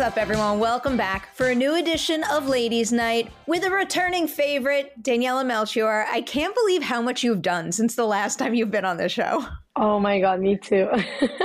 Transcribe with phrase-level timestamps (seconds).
[0.00, 0.58] What's up, everyone?
[0.58, 6.06] Welcome back for a new edition of Ladies Night with a returning favorite, Daniela Melchior.
[6.10, 9.10] I can't believe how much you've done since the last time you've been on the
[9.10, 9.44] show.
[9.76, 10.88] Oh my God, me too.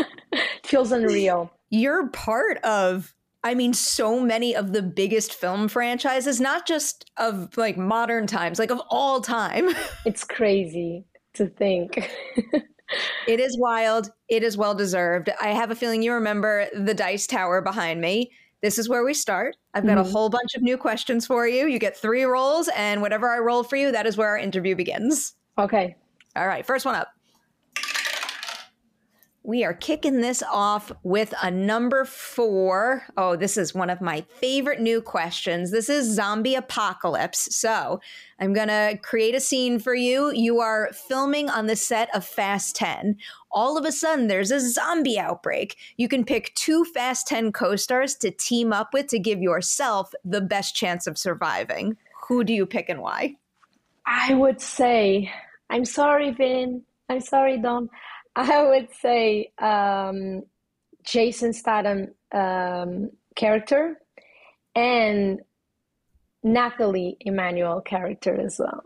[0.63, 1.51] Feels unreal.
[1.69, 7.57] You're part of I mean, so many of the biggest film franchises, not just of
[7.57, 9.67] like modern times, like of all time.
[10.05, 12.09] It's crazy to think.
[13.27, 14.11] it is wild.
[14.29, 15.29] It is well deserved.
[15.41, 18.31] I have a feeling you remember the dice tower behind me.
[18.61, 19.55] This is where we start.
[19.73, 20.01] I've got Mhm.
[20.01, 21.67] a whole bunch of new questions for you.
[21.67, 24.75] You get three rolls, and whatever I roll for you, that is where our interview
[24.75, 25.33] begins.
[25.57, 25.95] Okay.
[26.35, 27.09] All right, first one up.
[29.45, 33.03] We are kicking this off with a number four.
[33.15, 35.69] Oh, this is one of my favorite new questions.
[35.69, 37.55] This is zombie apocalypse.
[37.55, 38.01] So
[38.39, 40.31] I'm going to create a scene for you.
[40.33, 43.17] You are filming on the set of Fast 10.
[43.51, 45.77] All of a sudden, there's a zombie outbreak.
[45.97, 50.11] You can pick two Fast 10 co stars to team up with to give yourself
[50.23, 51.97] the best chance of surviving.
[52.27, 53.35] Who do you pick and why?
[54.07, 55.31] I would say,
[55.69, 56.81] I'm sorry, Vin.
[57.09, 57.91] I'm sorry, Dom.
[58.35, 60.43] I would say um,
[61.03, 63.97] Jason Statham um, character
[64.75, 65.39] and
[66.43, 68.83] Natalie Emmanuel character as well.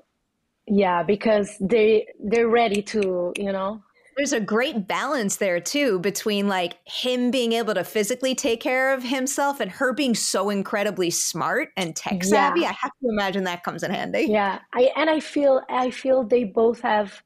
[0.68, 3.82] Yeah, because they they're ready to, you know.
[4.16, 8.94] There's a great balance there too between like him being able to physically take care
[8.94, 12.62] of himself and her being so incredibly smart and tech savvy.
[12.62, 12.70] Yeah.
[12.70, 14.28] I have to imagine that comes in handy.
[14.30, 17.24] Yeah, I and I feel I feel they both have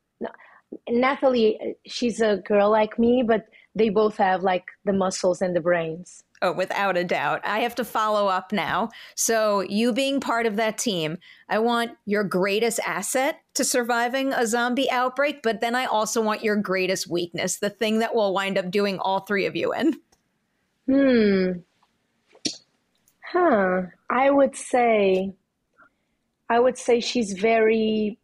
[0.89, 1.75] Natalie.
[1.85, 6.23] She's a girl like me, but they both have like the muscles and the brains.
[6.41, 7.39] Oh, without a doubt.
[7.45, 8.89] I have to follow up now.
[9.15, 11.17] So, you being part of that team,
[11.47, 16.43] I want your greatest asset to surviving a zombie outbreak, but then I also want
[16.43, 19.95] your greatest weakness, the thing that will wind up doing all three of you in.
[20.85, 21.51] Hmm.
[23.31, 23.83] Huh.
[24.09, 25.33] I would say,
[26.49, 28.19] I would say she's very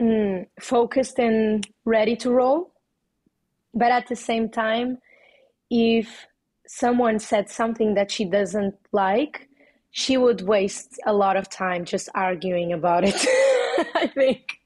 [0.00, 2.72] mm, focused and ready to roll.
[3.74, 4.98] But at the same time,
[5.70, 6.26] if
[6.66, 9.48] someone said something that she doesn't like,
[9.90, 13.14] she would waste a lot of time just arguing about it.
[13.94, 14.58] I think.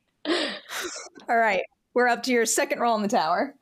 [1.29, 1.63] All right,
[1.95, 3.55] we're up to your second roll in the tower.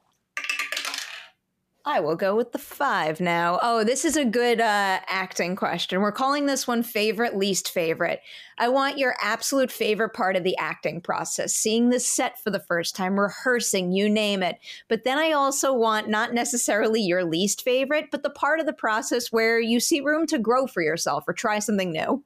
[1.89, 3.59] I will go with the five now.
[3.63, 6.03] Oh, this is a good uh, acting question.
[6.03, 8.21] We're calling this one favorite, least favorite.
[8.59, 12.61] I want your absolute favorite part of the acting process, seeing the set for the
[12.61, 14.59] first time, rehearsing, you name it.
[14.89, 18.75] But then I also want not necessarily your least favorite, but the part of the
[18.75, 22.23] process where you see room to grow for yourself or try something new.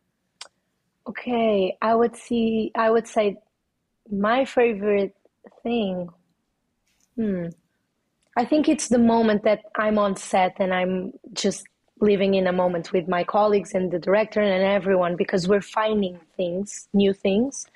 [1.07, 3.37] Okay, I would see, I would say
[4.11, 5.15] my favorite
[5.63, 6.09] thing.
[7.15, 7.47] Hmm.
[8.37, 11.67] I think it's the moment that I'm on set and I'm just
[12.01, 16.19] living in a moment with my colleagues and the director and everyone because we're finding
[16.37, 17.67] things, new things.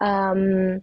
[0.00, 0.82] Um,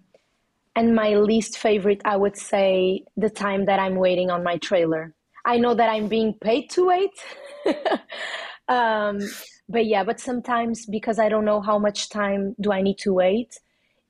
[0.76, 5.14] and my least favorite, I would say, the time that I'm waiting on my trailer.
[5.44, 7.18] I know that I'm being paid to wait.
[8.68, 9.20] um,
[9.68, 13.14] but yeah, but sometimes because I don't know how much time do I need to
[13.14, 13.60] wait,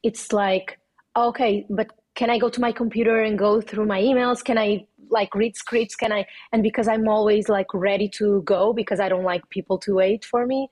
[0.03, 0.77] it's like,
[1.15, 4.43] okay, but can I go to my computer and go through my emails?
[4.43, 5.95] Can I like read scripts?
[5.95, 6.25] Can I?
[6.51, 10.25] And because I'm always like ready to go because I don't like people to wait
[10.25, 10.69] for me.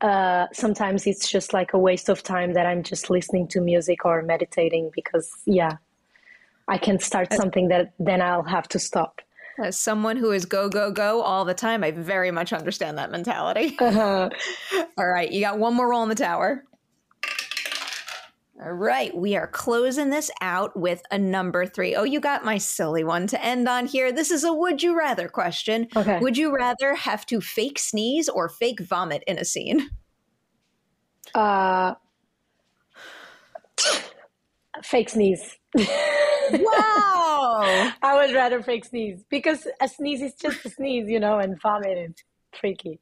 [0.00, 4.04] Uh, sometimes it's just like a waste of time that I'm just listening to music
[4.04, 5.76] or meditating because yeah,
[6.68, 9.20] I can start something that then I'll have to stop.
[9.58, 13.10] As someone who is go, go, go all the time, I very much understand that
[13.10, 13.76] mentality.
[13.78, 14.30] Uh-huh.
[14.98, 16.64] all right, you got one more roll in the tower.
[18.62, 21.94] All right, we are closing this out with a number three.
[21.94, 24.12] Oh, you got my silly one to end on here.
[24.12, 25.88] This is a would you rather question.
[25.96, 26.18] Okay.
[26.18, 29.88] Would you rather have to fake sneeze or fake vomit in a scene?
[31.34, 31.94] Uh,
[34.82, 35.56] fake sneeze.
[35.74, 37.92] Wow.
[38.02, 41.58] I would rather fake sneeze because a sneeze is just a sneeze, you know, and
[41.62, 42.14] vomit is
[42.52, 43.00] tricky.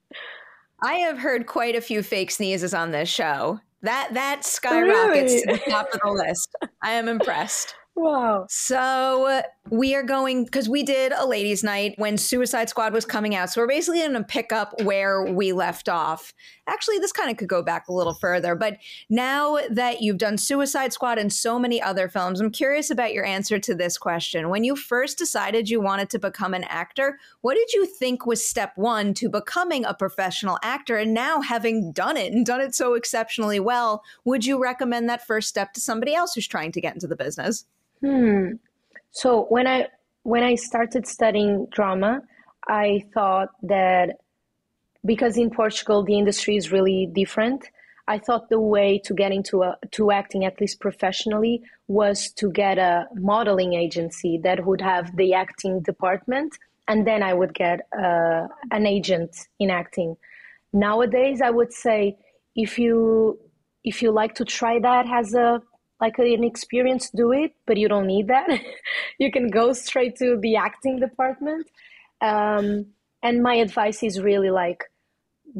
[0.81, 3.59] I have heard quite a few fake sneezes on this show.
[3.83, 5.43] That that skyrockets Really?
[5.43, 6.55] to the top of the list.
[6.83, 7.75] I am impressed.
[7.99, 8.47] Wow.
[8.49, 13.35] So we are going because we did a ladies' night when Suicide Squad was coming
[13.35, 13.51] out.
[13.51, 16.33] So we're basically going to pick up where we left off.
[16.69, 18.77] Actually, this kind of could go back a little further, but
[19.11, 23.25] now that you've done Suicide Squad and so many other films, I'm curious about your
[23.25, 24.49] answer to this question.
[24.49, 28.47] When you first decided you wanted to become an actor, what did you think was
[28.47, 30.99] step one to becoming a professional actor?
[30.99, 35.27] And now, having done it and done it so exceptionally well, would you recommend that
[35.27, 37.65] first step to somebody else who's trying to get into the business?
[38.01, 38.53] Hmm.
[39.11, 39.89] So when I
[40.23, 42.21] when I started studying drama,
[42.69, 44.17] I thought that
[45.05, 47.65] because in Portugal the industry is really different,
[48.07, 52.51] I thought the way to get into a, to acting at least professionally was to
[52.51, 56.57] get a modeling agency that would have the acting department,
[56.89, 60.17] and then I would get uh, an agent in acting.
[60.73, 62.17] Nowadays, I would say
[62.55, 63.39] if you
[63.85, 65.63] if you like to try that as a
[66.01, 68.49] like an experience, do it, but you don't need that.
[69.19, 71.69] you can go straight to the acting department.
[72.21, 72.87] Um,
[73.23, 74.85] and my advice is really like,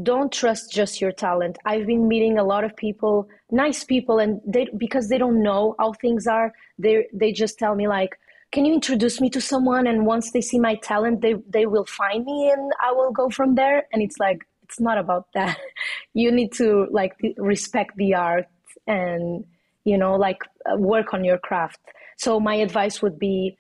[0.03, 1.59] don't trust just your talent.
[1.65, 5.75] I've been meeting a lot of people, nice people, and they because they don't know
[5.79, 6.53] how things are.
[6.79, 8.19] They they just tell me like,
[8.53, 9.87] can you introduce me to someone?
[9.87, 13.31] And once they see my talent, they they will find me, and I will go
[13.31, 13.87] from there.
[13.93, 15.59] And it's like it's not about that.
[16.15, 18.47] you need to like respect the art
[18.87, 19.45] and
[19.89, 21.81] you know like uh, work on your craft.
[22.17, 23.57] So my advice would be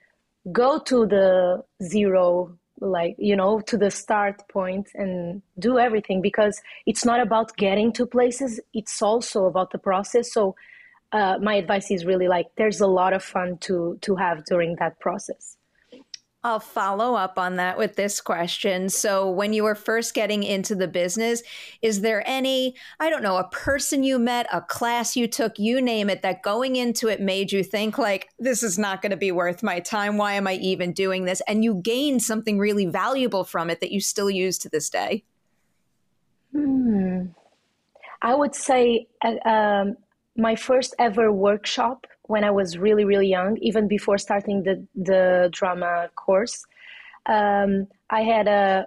[0.52, 6.62] go to the zero like you know to the start point and do everything because
[6.86, 10.54] it's not about getting to places it's also about the process so
[11.12, 14.76] uh, my advice is really like there's a lot of fun to to have during
[14.76, 15.57] that process
[16.44, 18.88] I'll follow up on that with this question.
[18.90, 21.42] So, when you were first getting into the business,
[21.82, 25.80] is there any, I don't know, a person you met, a class you took, you
[25.80, 29.16] name it, that going into it made you think, like, this is not going to
[29.16, 30.16] be worth my time?
[30.16, 31.42] Why am I even doing this?
[31.48, 35.24] And you gained something really valuable from it that you still use to this day?
[36.52, 37.26] Hmm.
[38.22, 39.96] I would say uh, um,
[40.36, 45.48] my first ever workshop when I was really, really young, even before starting the, the
[45.50, 46.64] drama course,
[47.26, 48.86] um, I had a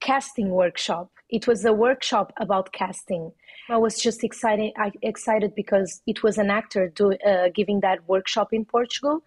[0.00, 1.10] casting workshop.
[1.30, 3.32] It was a workshop about casting.
[3.70, 8.06] I was just excited, I, excited because it was an actor do, uh, giving that
[8.06, 9.22] workshop in Portugal.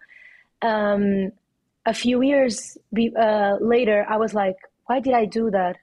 [0.62, 1.32] Um,
[1.84, 4.56] a few years be, uh, later, I was like,
[4.86, 5.76] why did I do that?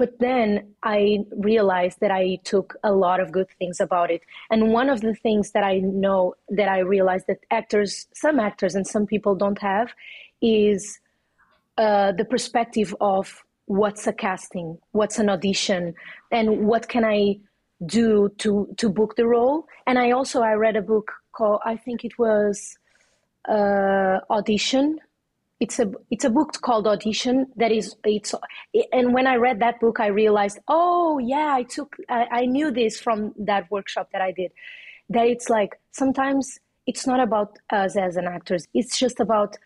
[0.00, 4.22] But then I realized that I took a lot of good things about it.
[4.50, 8.74] And one of the things that I know that I realized that actors, some actors
[8.74, 9.92] and some people don't have,
[10.40, 10.98] is
[11.76, 15.92] uh, the perspective of what's a casting, what's an audition,
[16.32, 17.38] and what can I
[17.84, 19.66] do to to book the role.
[19.86, 22.78] And I also I read a book called I think it was
[23.46, 24.98] uh, Audition
[25.60, 28.34] it's a it's a book called audition that is it's
[28.92, 32.70] and when i read that book i realized oh yeah i took I, I, knew
[32.70, 34.52] this from that workshop that i did.
[35.10, 38.66] That it's like sometimes it's not about us as an actors.
[38.74, 39.56] It's just about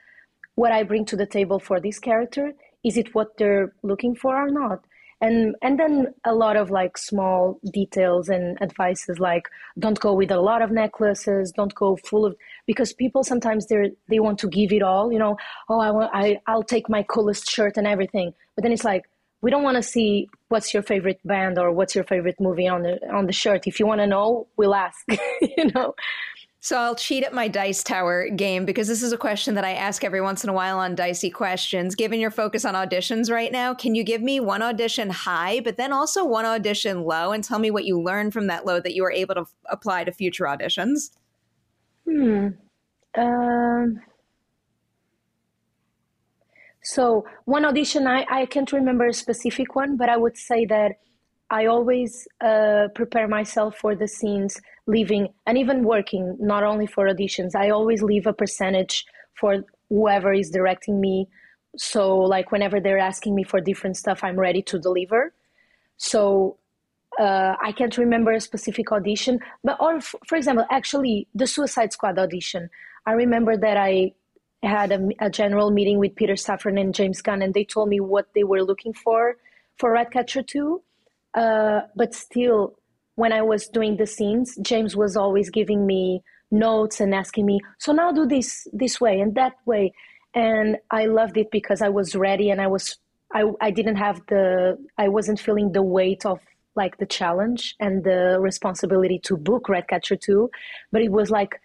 [0.56, 2.52] what i bring to the table for this character.
[2.84, 4.84] Is it what they're looking for or not
[5.25, 10.31] and and then a lot of like small details and advices like don't go with
[10.31, 11.52] a lot of necklaces.
[11.52, 15.19] Don't go full of because people sometimes they they want to give it all you
[15.19, 15.37] know
[15.69, 18.35] oh i want i i'll take my coolest shirt and everything.
[18.54, 19.04] But then it's like
[19.40, 22.83] we don't want to see what's your favorite band or what's your favorite movie on
[22.83, 23.66] the on the shirt.
[23.66, 24.99] If you want to know we'll ask
[25.57, 25.95] you know
[26.64, 29.75] so I'll cheat at my Dice Tower game because this is a question that I
[29.75, 31.94] ask every once in a while on Dicey Questions.
[31.94, 35.76] Given your focus on auditions right now, can you give me one audition high, but
[35.76, 38.94] then also one audition low, and tell me what you learned from that low that
[38.94, 41.11] you were able to f- apply to future auditions?
[42.09, 42.49] Hmm.
[43.14, 44.00] Um,
[46.83, 50.92] so one audition, I, I can't remember a specific one, but I would say that
[51.54, 57.06] I always uh, prepare myself for the scenes, leaving and even working, not only for
[57.06, 57.54] auditions.
[57.54, 61.28] I always leave a percentage for whoever is directing me.
[61.76, 65.32] So, like, whenever they're asking me for different stuff, I'm ready to deliver.
[65.96, 66.58] So,
[67.20, 71.92] uh, I can't remember a specific audition, but, or f- for example, actually, the Suicide
[71.92, 72.68] Squad audition,
[73.06, 74.14] I remember that I
[74.64, 78.00] had a, a general meeting with Peter Safran and James Gunn, and they told me
[78.00, 79.37] what they were looking for
[79.78, 80.82] for Ratcatcher 2
[81.34, 82.74] uh, but still,
[83.16, 87.60] when I was doing the scenes, James was always giving me notes and asking me,
[87.78, 89.92] "So now do this this way and that way,"
[90.34, 92.98] and I loved it because I was ready and I was
[93.32, 96.40] I I didn't have the I wasn't feeling the weight of
[96.76, 100.50] like the challenge and the responsibility to book Ratcatcher 2,
[100.90, 101.60] but it was like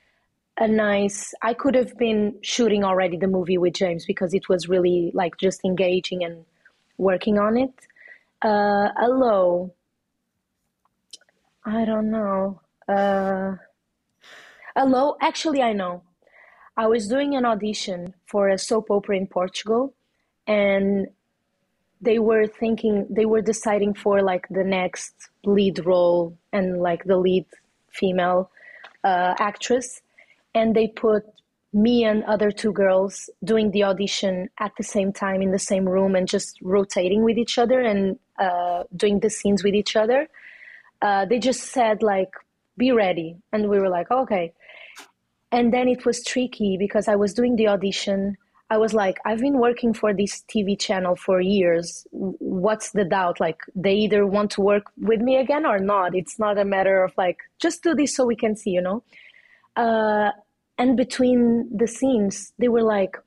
[0.59, 4.67] a nice I could have been shooting already the movie with James because it was
[4.67, 6.45] really like just engaging and
[6.97, 7.73] working on it
[8.43, 9.73] uh, low.
[11.65, 12.61] I don't know.
[12.87, 13.55] Uh,
[14.85, 15.17] low.
[15.21, 16.03] Actually, I know.
[16.77, 19.93] I was doing an audition for a soap opera in Portugal,
[20.47, 21.07] and
[22.01, 25.13] they were thinking they were deciding for like the next
[25.45, 27.45] lead role and like the lead
[27.91, 28.51] female
[29.03, 30.01] uh, actress,
[30.55, 31.23] and they put
[31.71, 35.87] me and other two girls doing the audition at the same time in the same
[35.87, 40.27] room and just rotating with each other and uh, doing the scenes with each other.
[41.01, 42.31] Uh, they just said like,
[42.77, 44.53] "Be ready," and we were like, "Okay."
[45.51, 48.37] And then it was tricky because I was doing the audition.
[48.69, 52.05] I was like, I've been working for this TV channel for years.
[52.11, 53.39] What's the doubt?
[53.39, 56.13] Like, they either want to work with me again or not.
[56.13, 59.03] It's not a matter of like, just do this so we can see, you know?
[59.75, 60.31] Uh,
[60.79, 63.17] and between the scenes they were like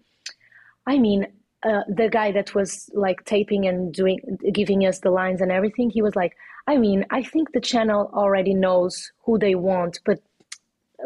[0.86, 1.26] i mean
[1.64, 4.18] uh, the guy that was like taping and doing
[4.52, 8.10] giving us the lines and everything he was like i mean i think the channel
[8.14, 10.18] already knows who they want but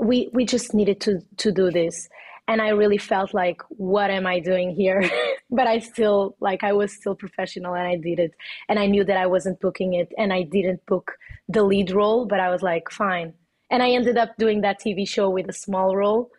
[0.00, 2.08] we we just needed to to do this.
[2.48, 5.08] And i really felt like what am i doing here?
[5.48, 8.32] But i still like i was still professional and i did it.
[8.68, 11.12] And i knew that i wasn't booking it and i didn't book
[11.48, 13.32] the lead role but i was like fine
[13.70, 16.30] and i ended up doing that tv show with a small role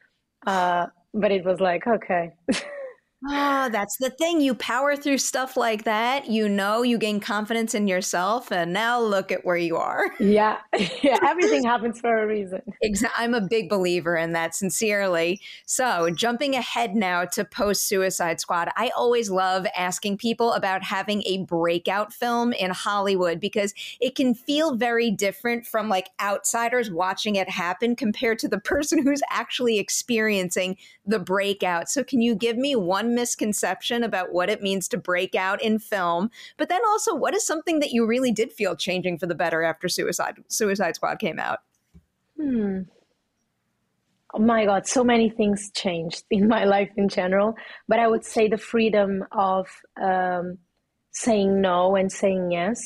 [0.45, 2.33] uh, but it was like, okay.
[3.29, 4.39] Oh, that's the thing.
[4.39, 6.27] You power through stuff like that.
[6.27, 10.11] You know, you gain confidence in yourself, and now look at where you are.
[10.19, 10.57] Yeah,
[11.03, 11.17] yeah.
[11.25, 12.61] Everything happens for a reason.
[12.81, 13.23] Exactly.
[13.23, 15.41] I'm a big believer in that, sincerely.
[15.65, 21.21] So, jumping ahead now to post Suicide Squad, I always love asking people about having
[21.25, 27.35] a breakout film in Hollywood because it can feel very different from like outsiders watching
[27.35, 31.89] it happen compared to the person who's actually experiencing the breakout.
[31.89, 33.16] So, can you give me one?
[33.17, 37.45] Misconception about what it means to break out in film, but then also what is
[37.45, 41.39] something that you really did feel changing for the better after Suicide Suicide Squad came
[41.39, 41.59] out?
[42.39, 42.81] Hmm.
[44.33, 47.55] Oh my God, so many things changed in my life in general,
[47.87, 49.67] but I would say the freedom of
[50.01, 50.59] um,
[51.11, 52.79] saying no and saying yes.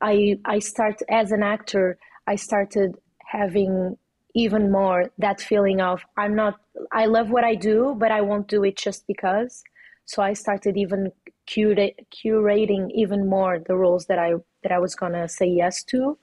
[0.00, 1.98] I I start as an actor.
[2.26, 3.96] I started having
[4.34, 6.60] even more that feeling of I'm not
[6.92, 9.62] I love what I do, but I won't do it just because.
[10.04, 11.12] So I started even
[11.46, 16.18] curate, curating even more the roles that I that I was gonna say yes to.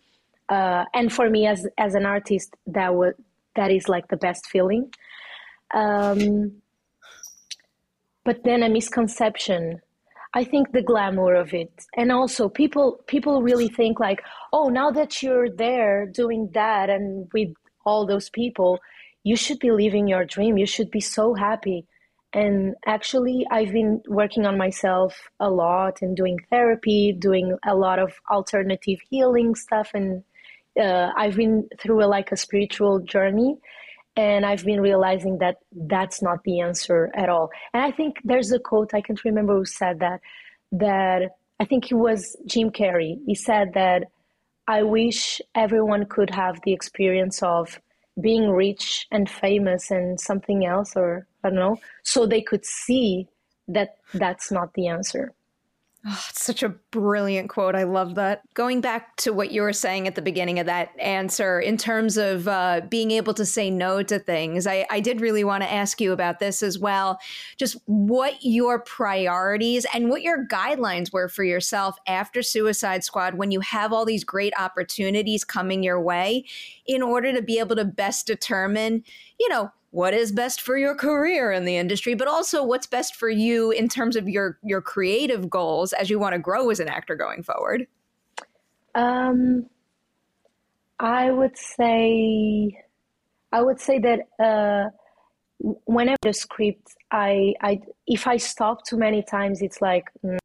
[0.49, 3.15] Uh, and for me as as an artist, that would
[3.55, 4.91] that is like the best feeling.
[5.73, 6.61] Um,
[8.23, 9.81] but then a misconception
[10.33, 14.21] I think the glamour of it, and also people people really think like,
[14.53, 17.49] oh, now that you're there doing that and with
[17.85, 18.79] all those people,
[19.23, 20.57] you should be living your dream.
[20.57, 21.85] You should be so happy.
[22.31, 27.97] And actually, I've been working on myself a lot and doing therapy, doing a lot
[27.97, 29.91] of alternative healing stuff.
[29.93, 30.23] And
[30.79, 33.57] uh, I've been through a, like a spiritual journey.
[34.15, 37.49] And I've been realizing that that's not the answer at all.
[37.73, 40.19] And I think there's a quote, I can't remember who said that,
[40.73, 43.17] that I think it was Jim Carrey.
[43.25, 44.03] He said that
[44.69, 47.81] I wish everyone could have the experience of
[48.21, 53.27] being rich and famous and something else, or I don't know, so they could see
[53.67, 55.33] that that's not the answer.
[56.05, 57.75] Oh, it's such a brilliant quote.
[57.75, 58.41] I love that.
[58.53, 62.15] Going back to what you were saying at the beginning of that answer, in terms
[62.15, 65.71] of uh, being able to say no to things, I, I did really want to
[65.71, 67.19] ask you about this as well.
[67.57, 73.51] Just what your priorities and what your guidelines were for yourself after Suicide Squad when
[73.51, 76.45] you have all these great opportunities coming your way
[76.87, 79.03] in order to be able to best determine,
[79.37, 83.15] you know, what is best for your career in the industry, but also what's best
[83.15, 86.79] for you in terms of your your creative goals as you want to grow as
[86.79, 87.87] an actor going forward?
[88.95, 89.65] Um,
[90.99, 92.83] I would say,
[93.51, 94.89] I would say that uh,
[95.85, 100.37] whenever the script, I, I, if I stop too many times, it's like mm,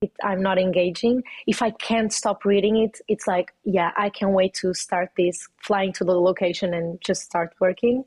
[0.00, 1.22] it, I'm not engaging.
[1.46, 5.48] If I can't stop reading it, it's like, yeah, I can't wait to start this,
[5.62, 8.04] flying to the location and just start working.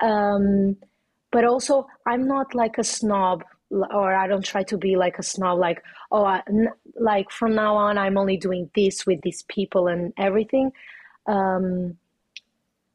[0.00, 0.76] Um,
[1.30, 5.22] but also, I'm not like a snob, or I don't try to be like a
[5.22, 9.42] snob, like, oh, I, n- like from now on, I'm only doing this with these
[9.48, 10.72] people and everything.
[11.26, 11.98] Um,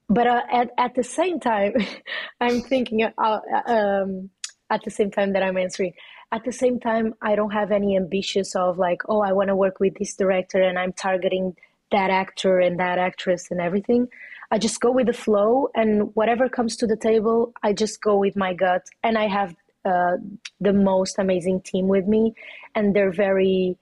[0.10, 1.74] but uh, at, at the same time,
[2.42, 4.30] I'm thinking, uh, um,
[4.70, 5.94] at the same time that I'm answering,
[6.32, 9.56] at the same time, I don't have any ambitions of like, oh, I want to
[9.56, 11.56] work with this director and I'm targeting
[11.92, 14.08] that actor and that actress and everything.
[14.54, 18.18] I just go with the flow, and whatever comes to the table, I just go
[18.18, 18.84] with my gut.
[19.02, 20.18] And I have uh,
[20.62, 22.36] the most amazing team with me,
[22.76, 23.80] and they're very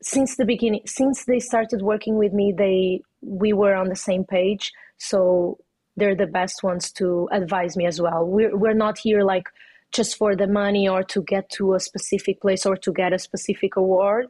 [0.00, 0.82] since the beginning.
[0.86, 4.70] Since they started working with me, they we were on the same page.
[4.98, 5.58] So
[5.96, 8.24] they're the best ones to advise me as well.
[8.24, 9.48] We're we're not here like
[9.90, 13.18] just for the money or to get to a specific place or to get a
[13.18, 14.28] specific award.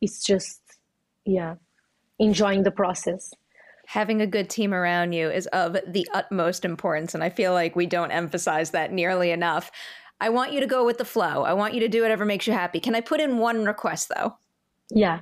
[0.00, 0.60] It's just
[1.24, 1.56] yeah,
[2.20, 3.34] enjoying the process
[3.86, 7.14] having a good team around you is of the utmost importance.
[7.14, 9.70] And I feel like we don't emphasize that nearly enough.
[10.20, 11.42] I want you to go with the flow.
[11.42, 12.80] I want you to do whatever makes you happy.
[12.80, 14.36] Can I put in one request though?
[14.90, 15.20] Yeah.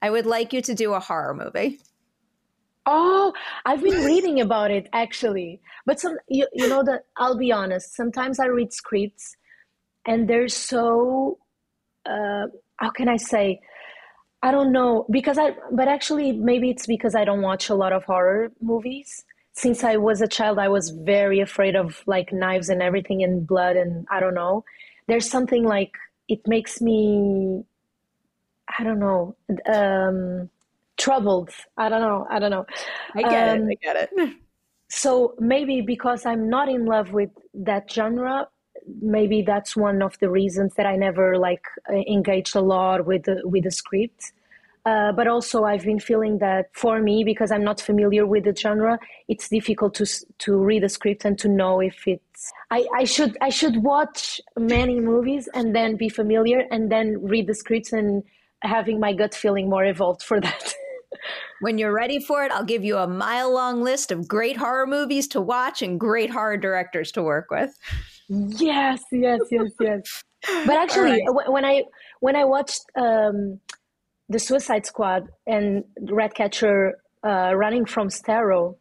[0.00, 1.80] I would like you to do a horror movie.
[2.86, 3.32] Oh,
[3.66, 5.60] I've been reading about it actually.
[5.84, 9.36] But some you, you know that I'll be honest, sometimes I read scripts
[10.06, 11.38] and they're so
[12.06, 13.60] uh, how can I say
[14.42, 17.92] I don't know because I, but actually, maybe it's because I don't watch a lot
[17.92, 19.24] of horror movies.
[19.52, 23.44] Since I was a child, I was very afraid of like knives and everything and
[23.46, 24.64] blood, and I don't know.
[25.08, 25.92] There's something like
[26.28, 27.64] it makes me,
[28.78, 29.34] I don't know,
[29.66, 30.50] um,
[30.96, 31.50] troubled.
[31.76, 32.26] I don't know.
[32.30, 32.66] I don't know.
[33.14, 33.78] I get um, it.
[33.82, 34.36] I get it.
[34.88, 38.48] so maybe because I'm not in love with that genre,
[39.00, 43.24] maybe that's one of the reasons that I never like uh, engaged a lot with
[43.24, 44.32] the, with the script.
[44.86, 48.54] Uh, but also, I've been feeling that for me, because I'm not familiar with the
[48.56, 50.06] genre, it's difficult to
[50.38, 52.52] to read the script and to know if it's.
[52.70, 57.48] I, I should I should watch many movies and then be familiar and then read
[57.48, 58.22] the scripts and
[58.62, 60.74] having my gut feeling more evolved for that.
[61.60, 64.86] when you're ready for it, I'll give you a mile long list of great horror
[64.86, 67.76] movies to watch and great horror directors to work with.
[68.28, 70.24] Yes, yes, yes, yes.
[70.66, 71.50] But actually, right.
[71.50, 71.84] when I
[72.20, 73.60] when I watched um,
[74.28, 78.76] the Suicide Squad and Ratcatcher uh, running from Starro,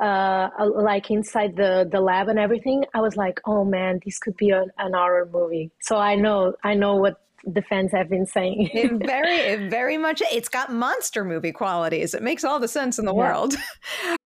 [0.00, 4.36] uh, like inside the the lab and everything, I was like, oh man, this could
[4.36, 5.70] be an, an horror movie.
[5.82, 8.70] So I know I know what the fans have been saying.
[8.72, 10.22] it very, it very much.
[10.32, 12.14] It's got monster movie qualities.
[12.14, 13.18] It makes all the sense in the yeah.
[13.18, 13.56] world.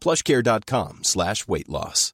[0.00, 2.12] plushcare.com slash weight loss.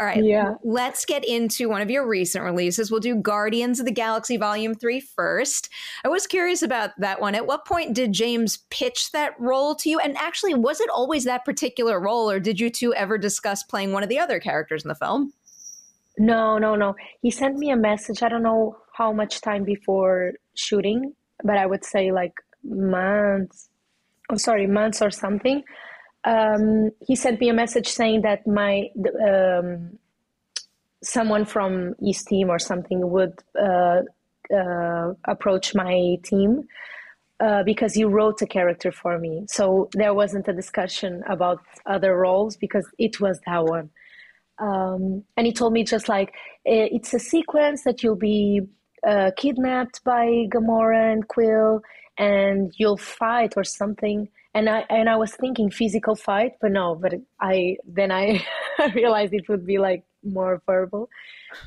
[0.00, 0.24] All right.
[0.24, 0.54] Yeah.
[0.64, 2.90] Let's get into one of your recent releases.
[2.90, 5.68] We'll do Guardians of the Galaxy Volume 3 first.
[6.04, 7.34] I was curious about that one.
[7.34, 9.98] At what point did James pitch that role to you?
[9.98, 13.92] And actually, was it always that particular role, or did you two ever discuss playing
[13.92, 15.34] one of the other characters in the film?
[16.18, 16.94] No, no, no.
[17.20, 18.22] He sent me a message.
[18.22, 23.69] I don't know how much time before shooting, but I would say like months
[24.30, 25.62] oh, sorry, months or something.
[26.24, 28.90] Um, he sent me a message saying that my
[29.26, 29.98] um,
[31.02, 34.02] someone from his team or something would uh,
[34.54, 36.66] uh, approach my team.
[37.40, 39.44] uh, because you wrote a character for me.
[39.48, 43.90] So there wasn't a discussion about other roles because it was that one.
[44.58, 46.34] Um, and he told me just like
[46.66, 48.62] eh, it's a sequence that you'll be
[49.06, 51.80] uh, kidnapped by Gamora and Quill,
[52.20, 54.28] and you'll fight or something.
[54.52, 56.94] And I and I was thinking physical fight, but no.
[56.94, 58.44] But I then I
[58.94, 61.08] realized it would be like more verbal.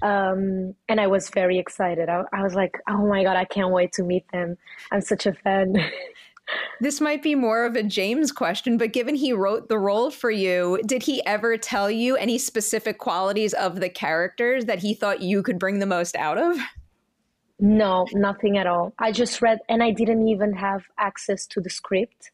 [0.01, 2.07] Um, and I was very excited.
[2.07, 4.55] I, I was like, oh my god, I can't wait to meet them.
[4.91, 5.75] I'm such a fan.
[6.81, 10.29] This might be more of a James question, but given he wrote the role for
[10.29, 15.21] you, did he ever tell you any specific qualities of the characters that he thought
[15.21, 16.57] you could bring the most out of?
[17.59, 18.93] No, nothing at all.
[18.99, 22.31] I just read, and I didn't even have access to the script.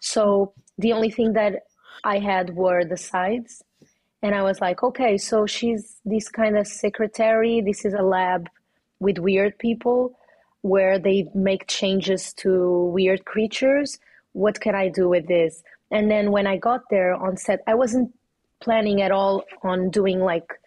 [0.00, 1.64] So the only thing that
[2.04, 3.62] I had were the sides.
[4.22, 7.60] And I was like, okay, so she's this kind of secretary.
[7.60, 8.48] This is a lab
[9.00, 10.16] with weird people
[10.62, 13.98] where they make changes to weird creatures.
[14.32, 15.62] What can I do with this?
[15.90, 18.14] And then when I got there on set, I wasn't
[18.60, 20.59] planning at all on doing like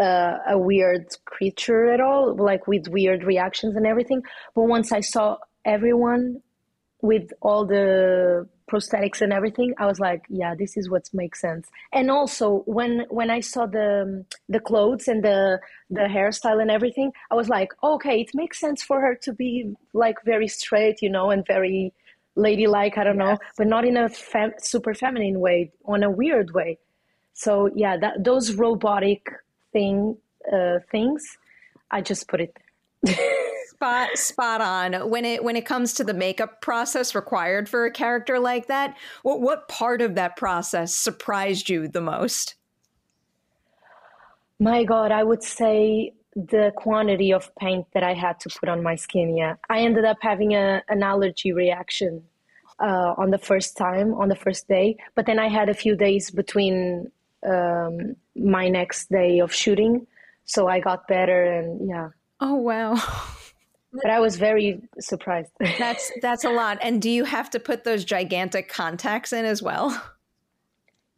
[0.00, 4.22] uh, a weird creature at all, like with weird reactions and everything.
[4.54, 6.42] But once I saw everyone
[7.02, 11.68] with all the prosthetics and everything i was like yeah this is what makes sense
[11.92, 15.58] and also when when i saw the the clothes and the
[15.90, 19.74] the hairstyle and everything i was like okay it makes sense for her to be
[19.92, 21.92] like very straight you know and very
[22.36, 23.26] ladylike i don't yes.
[23.26, 26.78] know but not in a fem- super feminine way on a weird way
[27.32, 29.32] so yeah that those robotic
[29.72, 30.16] thing
[30.52, 31.22] uh, things
[31.90, 32.56] i just put it
[33.02, 33.16] there.
[33.80, 35.08] Spot spot on.
[35.08, 38.94] When it when it comes to the makeup process required for a character like that
[39.22, 42.56] what what part of that process surprised you the most?
[44.58, 48.82] My god i would say the quantity of paint that i had to put on
[48.82, 49.54] my skin yeah.
[49.70, 52.22] I ended up having a, an allergy reaction
[52.78, 55.96] uh, on the first time on the first day but then i had a few
[55.96, 57.10] days between
[57.48, 60.06] um, my next day of shooting
[60.44, 62.08] so i got better and yeah
[62.40, 62.96] oh wow
[63.92, 65.50] but I was very surprised.
[65.78, 66.78] that's that's a lot.
[66.80, 70.00] And do you have to put those gigantic contacts in as well?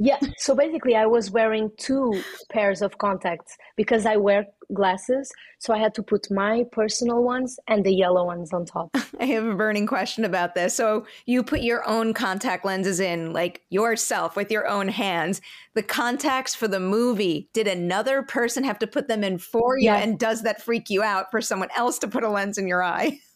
[0.02, 0.18] Yeah.
[0.36, 5.30] So basically, I was wearing two pairs of contacts because I wear glasses.
[5.60, 8.90] So I had to put my personal ones and the yellow ones on top.
[9.20, 10.74] I have a burning question about this.
[10.74, 15.40] So you put your own contact lenses in, like yourself with your own hands.
[15.74, 19.84] The contacts for the movie, did another person have to put them in for you?
[19.84, 19.98] Yeah.
[19.98, 22.82] And does that freak you out for someone else to put a lens in your
[22.82, 23.20] eye?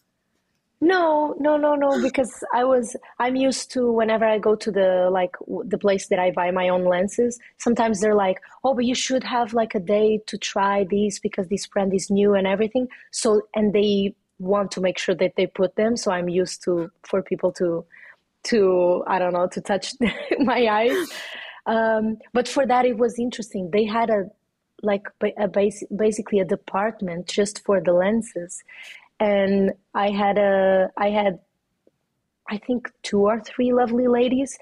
[0.79, 2.01] No, no, no, no.
[2.01, 5.35] Because I was, I'm used to whenever I go to the like
[5.65, 7.39] the place that I buy my own lenses.
[7.57, 11.47] Sometimes they're like, "Oh, but you should have like a day to try these because
[11.47, 15.47] this brand is new and everything." So, and they want to make sure that they
[15.47, 15.97] put them.
[15.97, 17.83] So I'm used to for people to,
[18.45, 19.93] to I don't know, to touch
[20.39, 21.09] my eyes.
[21.65, 23.71] Um, but for that, it was interesting.
[23.71, 24.25] They had a
[24.83, 25.07] like
[25.39, 28.63] a base, basically a department just for the lenses
[29.19, 31.39] and I had a I had
[32.49, 34.57] I think two or three lovely ladies.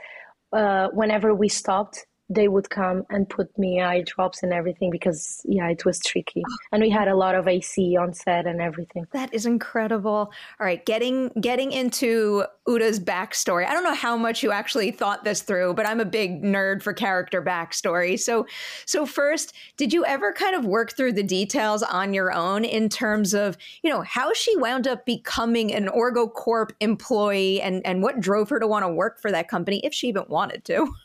[0.54, 5.42] Uh, whenever we stopped, they would come and put me eye drops and everything because
[5.46, 6.44] yeah it was tricky.
[6.50, 6.56] Oh.
[6.72, 9.06] And we had a lot of ac on set and everything.
[9.14, 10.32] That is incredible.
[10.60, 13.68] All right getting getting into Ura's backstory.
[13.68, 16.82] I don't know how much you actually thought this through but i'm a big nerd
[16.82, 18.20] for character backstory.
[18.20, 18.48] So
[18.86, 22.90] so first did you ever kind of work through the details on your own in
[22.90, 28.20] terms of you know how she wound up becoming an orgocorp employee and and what
[28.20, 30.92] drove her to want to work for that company if she even wanted to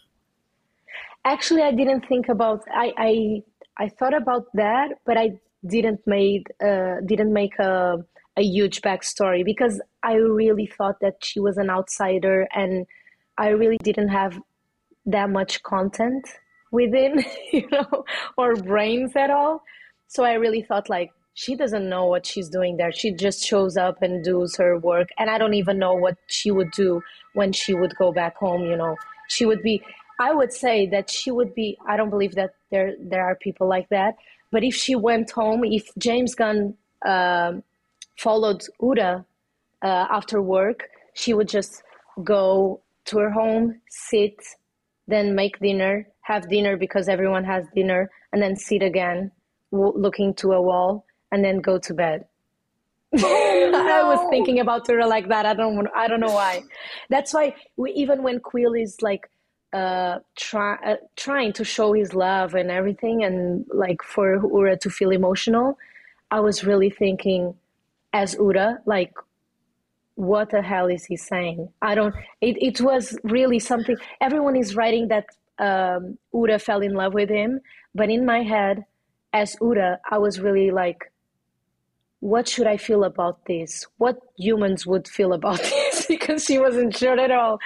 [1.24, 2.64] Actually, I didn't think about.
[2.74, 3.42] I I
[3.78, 5.32] I thought about that, but I
[5.66, 7.98] didn't made uh, didn't make a
[8.36, 12.86] a huge backstory because I really thought that she was an outsider, and
[13.36, 14.40] I really didn't have
[15.06, 16.26] that much content
[16.72, 18.04] within, you know,
[18.38, 19.62] or brains at all.
[20.06, 22.92] So I really thought like she doesn't know what she's doing there.
[22.92, 26.50] She just shows up and does her work, and I don't even know what she
[26.50, 27.02] would do
[27.34, 28.64] when she would go back home.
[28.64, 28.96] You know,
[29.28, 29.82] she would be
[30.20, 31.78] I would say that she would be.
[31.88, 34.16] I don't believe that there there are people like that.
[34.52, 37.52] But if she went home, if James Gunn uh,
[38.18, 39.24] followed Ura
[39.82, 41.82] uh, after work, she would just
[42.22, 44.36] go to her home, sit,
[45.08, 49.30] then make dinner, have dinner because everyone has dinner, and then sit again,
[49.72, 52.26] w- looking to a wall, and then go to bed.
[53.18, 53.78] Oh, no.
[53.78, 55.46] I was thinking about her like that.
[55.46, 55.88] I don't.
[55.96, 56.62] I don't know why.
[57.08, 59.30] That's why we, even when Quill is like
[59.72, 64.90] uh, try, uh, trying to show his love and everything, and like for Ura to
[64.90, 65.78] feel emotional,
[66.30, 67.54] I was really thinking,
[68.12, 69.12] as Ura, like,
[70.16, 71.68] what the hell is he saying?
[71.80, 72.14] I don't.
[72.40, 73.96] It it was really something.
[74.20, 75.26] Everyone is writing that
[75.58, 77.60] um, Ura fell in love with him,
[77.94, 78.84] but in my head,
[79.32, 81.10] as Ura, I was really like,
[82.20, 83.86] what should I feel about this?
[83.98, 85.90] What humans would feel about this?
[86.10, 87.58] because she wasn't sure at all.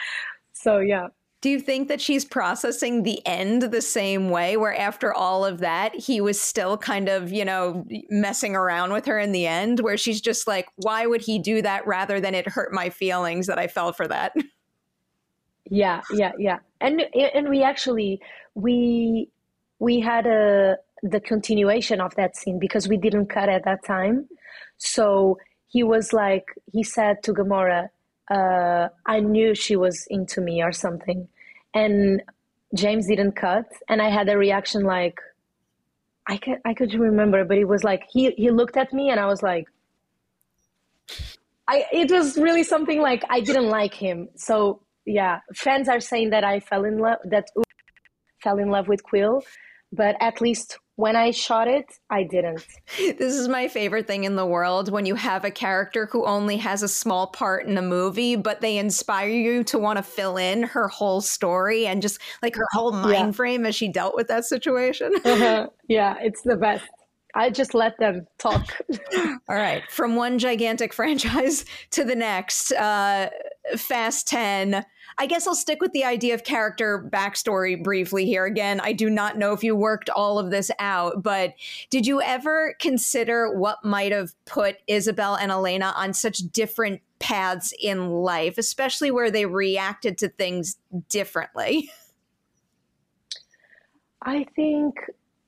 [0.52, 1.08] So yeah.
[1.44, 5.58] Do you think that she's processing the end the same way, where after all of
[5.58, 9.80] that, he was still kind of, you know, messing around with her in the end,
[9.80, 13.46] where she's just like, why would he do that rather than it hurt my feelings
[13.46, 14.32] that I fell for that?
[15.70, 16.58] Yeah, yeah, yeah.
[16.82, 18.20] And and we actually
[18.54, 19.30] we
[19.78, 24.28] we had a the continuation of that scene because we didn't cut at that time.
[24.76, 27.88] So he was like he said to Gamora,
[28.30, 31.28] uh, I knew she was into me or something
[31.74, 32.22] and
[32.74, 35.18] James didn't cut, and I had a reaction like,
[36.26, 39.20] I could I could remember, but it was like he he looked at me, and
[39.20, 39.66] I was like,
[41.68, 44.28] I it was really something like I didn't like him.
[44.36, 47.46] So yeah, fans are saying that I fell in love that
[48.42, 49.42] fell in love with Quill,
[49.92, 52.64] but at least when I shot it, I didn't.
[52.96, 56.56] This is my favorite thing in the world when you have a character who only
[56.58, 60.36] has a small part in a movie, but they inspire you to want to fill
[60.36, 63.30] in her whole story and just like her whole mind yeah.
[63.32, 65.12] frame as she dealt with that situation.
[65.24, 65.66] Uh-huh.
[65.88, 66.84] Yeah, it's the best.
[67.34, 68.76] I just let them talk.
[69.16, 69.82] All right.
[69.90, 73.30] From one gigantic franchise to the next, uh,
[73.76, 74.84] Fast 10
[75.16, 78.44] I guess I'll stick with the idea of character backstory briefly here.
[78.44, 81.54] Again, I do not know if you worked all of this out, but
[81.90, 87.72] did you ever consider what might have put Isabel and Elena on such different paths
[87.80, 90.76] in life, especially where they reacted to things
[91.08, 91.90] differently?
[94.22, 94.94] I think,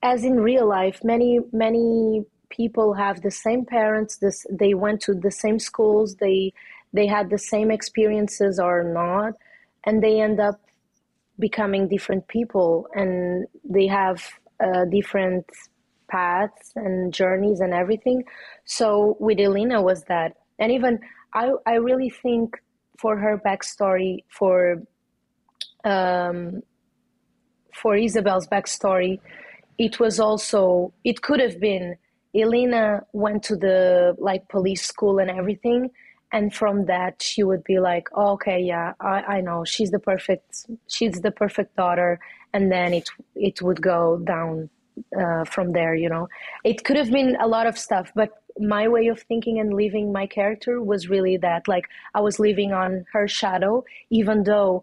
[0.03, 5.13] as in real life, many, many people have the same parents, this, they went to
[5.13, 6.53] the same schools, they
[6.93, 9.33] they had the same experiences or not
[9.87, 10.61] and they end up
[11.39, 14.23] becoming different people and they have
[14.63, 15.45] uh, different
[16.11, 18.23] paths and journeys and everything.
[18.65, 20.99] So with elena was that and even
[21.33, 22.55] i i really think
[22.97, 24.81] for her backstory for
[25.83, 26.61] um
[27.73, 29.19] for isabel's backstory
[29.77, 31.95] it was also it could have been
[32.35, 35.89] elena went to the like police school and everything
[36.37, 39.59] and from that she would be like oh, okay yeah I, I know.
[39.73, 40.49] She's the perfect
[40.87, 42.19] she's the perfect daughter.
[42.53, 44.01] And then it it would go
[44.33, 44.69] down
[45.21, 46.25] uh, from there you know.
[46.63, 50.11] It could have been a lot of stuff but my way of thinking and living
[50.11, 54.81] my character was really that like i was living on her shadow even though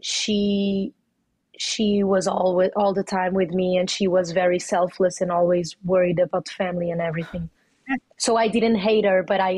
[0.00, 0.94] she
[1.58, 5.76] she was all all the time with me and she was very selfless and always
[5.84, 7.50] worried about family and everything.
[8.16, 9.52] So i didn't hate her but i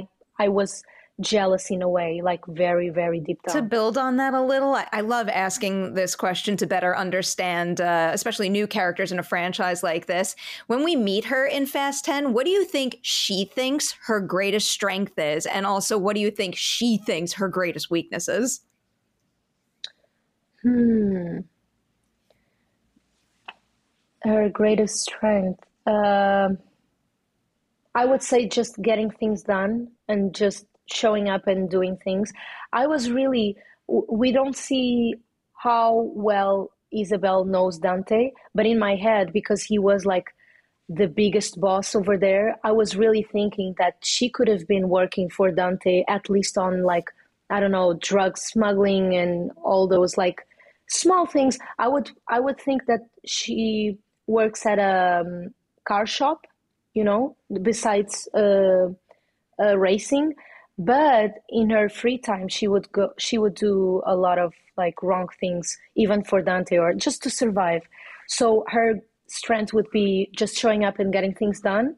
[0.44, 0.82] i was
[1.20, 3.56] jealous in a way, like very, very deep down.
[3.56, 7.80] To build on that a little, I, I love asking this question to better understand,
[7.80, 10.34] uh, especially new characters in a franchise like this.
[10.66, 14.70] When we meet her in Fast 10, what do you think she thinks her greatest
[14.70, 15.46] strength is?
[15.46, 18.62] And also, what do you think she thinks her greatest weakness is?
[20.62, 21.38] Hmm.
[24.22, 25.64] Her greatest strength.
[25.86, 26.50] Uh,
[27.94, 32.32] I would say just getting things done and just showing up and doing things.
[32.72, 33.56] I was really,
[33.88, 35.14] we don't see
[35.54, 40.34] how well Isabel knows Dante, but in my head, because he was like
[40.88, 45.30] the biggest boss over there, I was really thinking that she could have been working
[45.30, 47.10] for Dante at least on like,
[47.50, 50.46] I don't know, drug smuggling and all those like
[50.88, 51.58] small things.
[51.78, 55.54] I would, I would think that she works at a um,
[55.86, 56.46] car shop,
[56.94, 58.88] you know, besides uh,
[59.62, 60.34] uh, racing
[60.84, 65.02] but in her free time she would go she would do a lot of like
[65.02, 67.82] wrong things even for dante or just to survive.
[68.26, 71.96] So her strength would be just showing up and getting things done.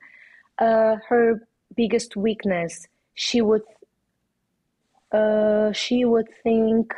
[0.59, 3.63] Uh, her biggest weakness she would
[5.13, 6.93] uh, she would think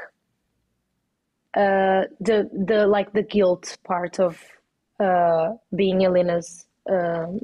[1.55, 4.43] uh, the the like the guilt part of
[4.99, 7.41] uh, being Elena's um,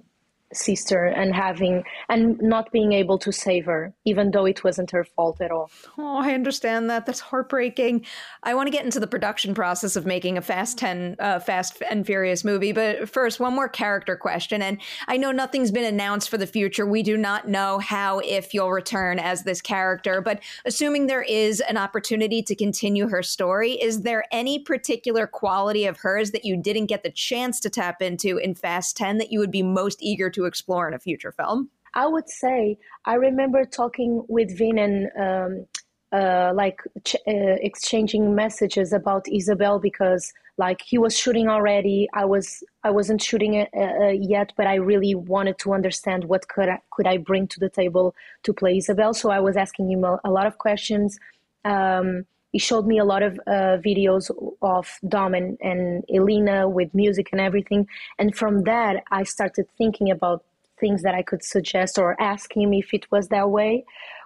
[0.52, 5.04] sister and having and not being able to save her even though it wasn't her
[5.04, 5.70] fault at all.
[5.98, 7.06] Oh i understand that.
[7.06, 8.04] That's heartbreaking.
[8.42, 11.82] I want to get into the production process of making a fast 10 uh, fast
[11.90, 16.28] and furious movie but first one more character question and i know nothing's been announced
[16.28, 16.86] for the future.
[16.86, 21.60] We do not know how if you'll return as this character but assuming there is
[21.60, 26.56] an opportunity to continue her story is there any particular quality of hers that you
[26.56, 30.02] didn't get the chance to tap into in fast 10 that you would be most
[30.02, 31.70] eager to explore in a future film?
[31.94, 35.66] I would say I remember talking with Vin and um,
[36.12, 42.08] uh, like ch- uh, exchanging messages about Isabel because like he was shooting already.
[42.14, 46.48] I was I wasn't shooting uh, uh, yet, but I really wanted to understand what
[46.48, 49.14] could I, could I bring to the table to play Isabel.
[49.14, 51.18] So I was asking him a, a lot of questions.
[51.64, 56.94] Um, he showed me a lot of uh, videos of Dom and, and Elena with
[56.94, 57.88] music and everything.
[58.18, 60.44] And from that, I started thinking about
[60.78, 63.84] things that I could suggest or ask him if it was that way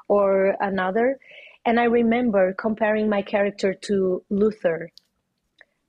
[0.09, 1.19] or another.
[1.65, 4.91] And I remember comparing my character to Luther,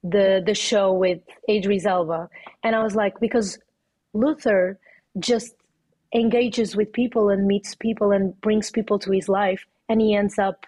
[0.03, 2.29] the the show with Idris Elba,
[2.63, 3.59] and I was like, because
[4.13, 4.79] Luther
[5.19, 5.53] just
[6.13, 10.39] engages with people and meets people and brings people to his life, and he ends
[10.39, 10.65] up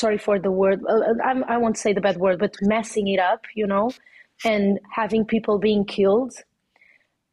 [0.00, 3.06] sorry for the word uh, uh, I'm, i won't say the bad word but messing
[3.08, 3.90] it up you know
[4.44, 6.32] and having people being killed.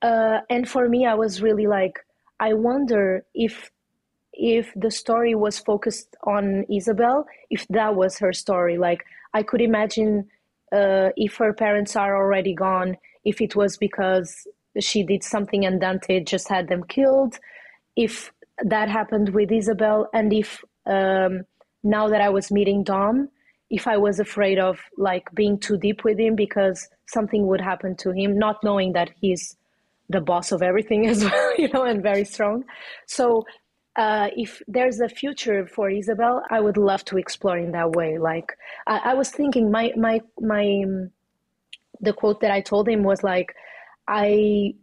[0.02, 1.96] Uh, and for me i was really like
[2.40, 3.72] i wonder if
[4.34, 8.78] if the story was focused on isabel if that was her story.
[8.78, 9.02] Like
[9.34, 10.28] i could imagine
[10.80, 14.30] uh, if her parents are already gone if it was because
[14.80, 17.40] she did something and dante just had them killed
[17.96, 18.32] if
[18.74, 20.50] that happened with isabel and if
[20.86, 21.34] um,
[21.86, 23.30] now that I was meeting Dom,
[23.70, 27.96] if I was afraid of like being too deep with him because something would happen
[27.98, 29.56] to him, not knowing that he's
[30.10, 32.64] the boss of everything as well, you know, and very strong.
[33.06, 33.46] So
[33.96, 38.18] uh, if there's a future for Isabel, I would love to explore in that way.
[38.18, 38.52] Like
[38.88, 40.84] I, I was thinking, my my my,
[42.02, 43.56] the quote that I told him was like,
[44.08, 44.74] I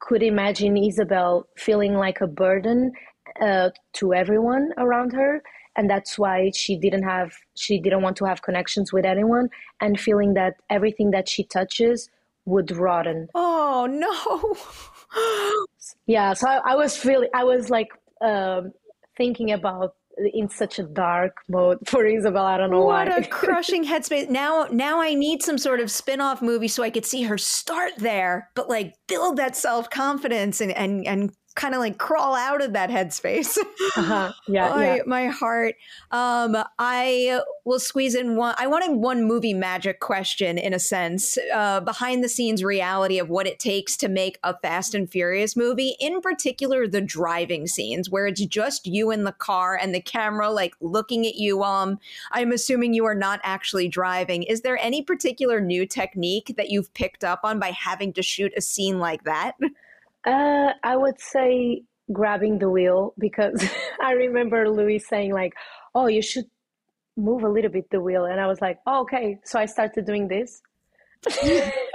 [0.00, 2.92] could imagine Isabel feeling like a burden
[3.40, 5.42] uh, to everyone around her
[5.76, 9.48] and that's why she didn't have she didn't want to have connections with anyone
[9.80, 12.08] and feeling that everything that she touches
[12.46, 15.66] would rotten oh no
[16.06, 17.88] yeah so I, I, was really i was like
[18.20, 18.72] um,
[19.16, 19.94] thinking about
[20.32, 22.44] in such a dark mode for Isabel.
[22.44, 23.16] I don't know what why.
[23.16, 24.28] What a crushing headspace.
[24.28, 27.92] Now, now I need some sort of spin-off movie so I could see her start
[27.98, 32.62] there, but like build that self confidence and and and kind of like crawl out
[32.62, 33.56] of that headspace.
[33.96, 34.32] uh-huh.
[34.46, 35.02] Yeah, my, yeah.
[35.06, 35.76] my heart.
[36.10, 38.54] Um, I will squeeze in one.
[38.58, 43.30] I wanted one movie magic question in a sense, uh, behind the scenes reality of
[43.30, 45.96] what it takes to make a Fast and Furious movie.
[45.98, 50.50] In particular, the driving scenes where it's just you in the car and the camera
[50.50, 51.62] like looking at you.
[51.62, 51.98] Um,
[52.32, 54.42] I'm assuming you are not actually driving.
[54.42, 58.52] Is there any particular new technique that you've picked up on by having to shoot
[58.56, 59.54] a scene like that?
[60.26, 61.82] Uh, I would say
[62.12, 63.62] grabbing the wheel because
[64.02, 65.54] I remember Louis saying like,
[65.94, 66.46] "Oh, you should
[67.16, 70.06] move a little bit the wheel," and I was like, oh, "Okay." So I started
[70.06, 70.62] doing this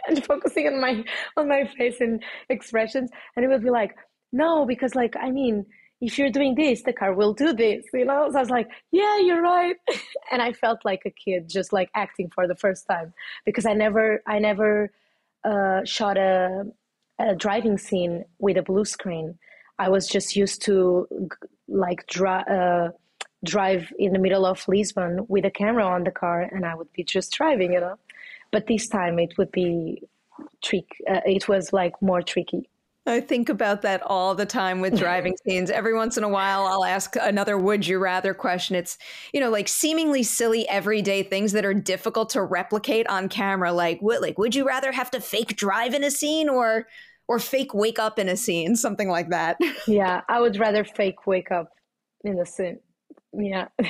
[0.07, 1.03] and focusing on my
[1.37, 3.95] on my face and expressions, and it would be like,
[4.31, 5.65] "No," because like I mean,
[6.01, 8.29] if you're doing this, the car will do this, you know.
[8.31, 9.75] So I was like, "Yeah, you're right,"
[10.31, 13.13] and I felt like a kid, just like acting for the first time
[13.45, 14.91] because I never I never
[15.43, 16.65] uh, shot a
[17.19, 19.37] a driving scene with a blue screen.
[19.77, 21.07] I was just used to
[21.67, 22.89] like dri- uh,
[23.43, 26.91] drive in the middle of Lisbon with a camera on the car, and I would
[26.93, 27.95] be just driving, you know.
[28.51, 30.01] But this time it would be
[30.63, 30.85] trick.
[31.09, 32.69] Uh, it was like more tricky.
[33.05, 35.71] I think about that all the time with driving scenes.
[35.71, 38.75] Every once in a while, I'll ask another would you rather question.
[38.75, 38.97] It's,
[39.33, 43.73] you know, like seemingly silly everyday things that are difficult to replicate on camera.
[43.73, 46.87] Like, what, like, would you rather have to fake drive in a scene or
[47.29, 49.57] or fake wake up in a scene, something like that.
[49.87, 51.69] Yeah, I would rather fake wake up
[52.25, 52.79] in a scene.
[53.31, 53.67] Yeah.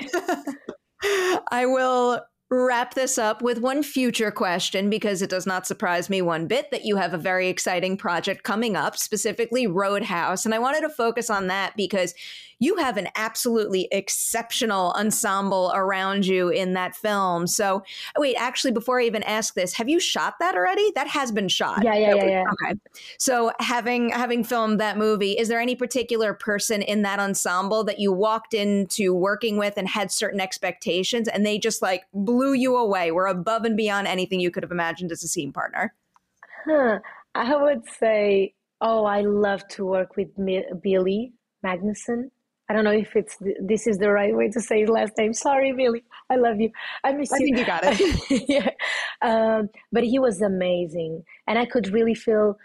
[1.52, 6.21] I will wrap this up with one future question because it does not surprise me
[6.21, 10.45] one bit that you have a very exciting project coming up, specifically Roadhouse.
[10.45, 12.15] And I wanted to focus on that because
[12.59, 17.47] you have an absolutely exceptional ensemble around you in that film.
[17.47, 17.83] So,
[18.17, 20.91] wait, actually, before I even ask this, have you shot that already?
[20.95, 21.83] That has been shot.
[21.83, 22.43] Yeah, yeah, yeah, yeah.
[22.51, 22.79] Okay.
[23.17, 27.99] So, having having filmed that movie, is there any particular person in that ensemble that
[27.99, 32.75] you walked into working with and had certain expectations, and they just like blew you
[32.75, 33.12] away?
[33.12, 35.93] Were above and beyond anything you could have imagined as a scene partner.
[36.66, 36.99] Huh.
[37.36, 41.34] I would say, oh, I love to work with Billy
[41.66, 42.32] Magnussen.
[42.70, 45.34] I don't know if it's this is the right way to say his last name.
[45.34, 46.03] Sorry, Billy.
[46.30, 46.70] I love you.
[47.03, 47.45] I miss I you.
[47.45, 48.43] think you got it.
[48.47, 48.70] yeah.
[49.24, 52.57] Um, but he was amazing, and I could really feel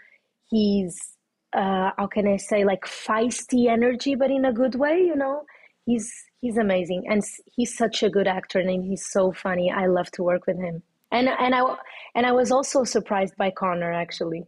[0.51, 1.15] his
[1.53, 4.99] uh, how can I say like feisty energy, but in a good way.
[4.99, 5.43] You know,
[5.85, 6.11] he's
[6.41, 7.23] he's amazing, and
[7.55, 9.71] he's such a good actor, and he's so funny.
[9.71, 10.83] I love to work with him.
[11.11, 11.75] And and I
[12.15, 14.43] and I was also surprised by Conor actually.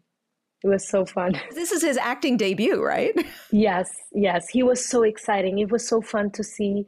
[0.64, 1.40] It was so fun.
[1.54, 3.14] This is his acting debut, right?
[3.52, 4.50] Yes, yes.
[4.50, 5.60] He was so exciting.
[5.60, 6.86] It was so fun to see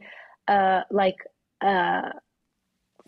[0.48, 1.16] uh, like
[1.62, 2.12] a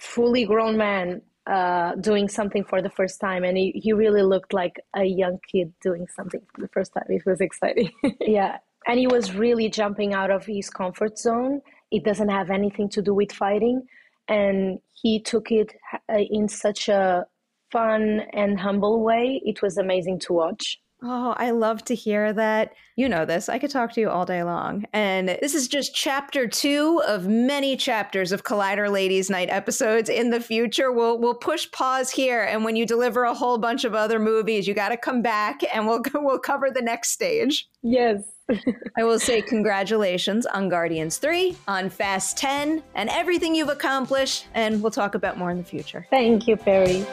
[0.00, 3.44] fully grown man uh, doing something for the first time.
[3.44, 7.04] And he, he really looked like a young kid doing something for the first time.
[7.08, 7.90] It was exciting.
[8.20, 8.58] yeah.
[8.86, 11.60] And he was really jumping out of his comfort zone.
[11.90, 13.82] It doesn't have anything to do with fighting.
[14.28, 15.74] And he took it
[16.08, 17.26] uh, in such a
[17.70, 19.40] fun and humble way.
[19.44, 20.78] It was amazing to watch.
[21.04, 22.74] Oh, I love to hear that.
[22.94, 23.48] You know this.
[23.48, 24.84] I could talk to you all day long.
[24.92, 30.30] And this is just chapter two of many chapters of Collider Ladies Night episodes in
[30.30, 30.92] the future.
[30.92, 34.68] We'll we'll push pause here, and when you deliver a whole bunch of other movies,
[34.68, 37.68] you got to come back, and we'll we'll cover the next stage.
[37.82, 38.22] Yes.
[38.96, 44.82] I will say congratulations on Guardians 3, on Fast 10, and everything you've accomplished, and
[44.82, 46.06] we'll talk about more in the future.
[46.10, 47.06] Thank you, Perri.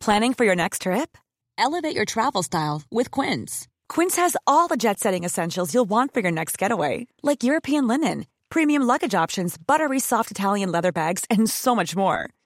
[0.00, 1.16] Planning for your next trip?
[1.56, 3.68] Elevate your travel style with Quince.
[3.88, 7.86] Quince has all the jet setting essentials you'll want for your next getaway, like European
[7.86, 12.28] linen, premium luggage options, buttery soft Italian leather bags, and so much more.